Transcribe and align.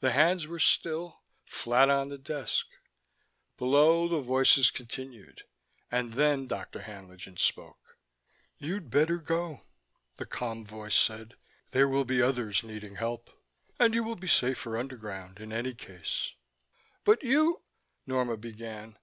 The 0.00 0.10
hands 0.12 0.46
were 0.46 0.58
still, 0.58 1.22
flat 1.46 1.88
on 1.88 2.10
the 2.10 2.18
desk. 2.18 2.66
Below, 3.56 4.06
the 4.06 4.20
voices 4.20 4.70
continued: 4.70 5.44
and 5.90 6.12
then 6.12 6.46
Dr. 6.46 6.80
Haenlingen 6.80 7.38
spoke. 7.38 7.96
"You'd 8.58 8.90
better 8.90 9.16
go," 9.16 9.62
the 10.18 10.26
calm 10.26 10.66
voice 10.66 10.94
said. 10.94 11.36
"There 11.70 11.88
will 11.88 12.04
be 12.04 12.20
others 12.20 12.62
needing 12.62 12.96
help 12.96 13.30
and 13.80 13.94
you 13.94 14.04
will 14.04 14.16
be 14.16 14.28
safer 14.28 14.76
underground, 14.76 15.40
in 15.40 15.54
any 15.54 15.72
case." 15.72 16.34
"But 17.04 17.22
you" 17.22 17.62
Norma 18.06 18.36
began. 18.36 18.98